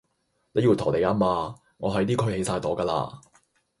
[0.53, 3.21] 你要陀地吖嘛，我喺呢區起曬朵㗎啦